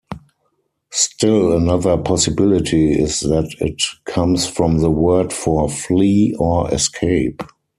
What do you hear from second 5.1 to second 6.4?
for "flee"